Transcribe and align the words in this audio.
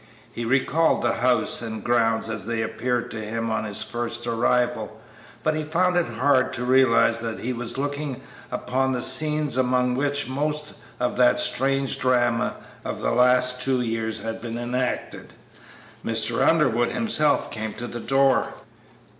He 0.33 0.45
recalled 0.45 1.03
the 1.03 1.13
house 1.17 1.61
and 1.61 1.83
grounds 1.83 2.27
as 2.27 2.47
they 2.47 2.63
appeared 2.63 3.11
to 3.11 3.23
him 3.23 3.51
on 3.51 3.65
his 3.65 3.83
first 3.83 4.25
arrival, 4.25 4.99
but 5.43 5.53
he 5.53 5.61
found 5.63 5.95
it 5.95 6.07
hard 6.07 6.53
to 6.53 6.65
realize 6.65 7.19
that 7.19 7.41
he 7.41 7.53
was 7.53 7.77
looking 7.77 8.19
upon 8.51 8.93
the 8.93 9.03
scenes 9.03 9.57
among 9.57 9.93
which 9.95 10.27
most 10.27 10.73
of 10.99 11.17
that 11.17 11.39
strange 11.39 11.99
drama 11.99 12.55
of 12.83 12.97
the 12.99 13.11
last 13.11 13.61
two 13.61 13.81
years 13.81 14.19
had 14.23 14.41
been 14.41 14.57
enacted. 14.57 15.33
Mr. 16.03 16.43
Underwood 16.47 16.89
himself 16.89 17.51
came 17.51 17.73
to 17.73 17.85
the 17.85 17.99
door. 17.99 18.47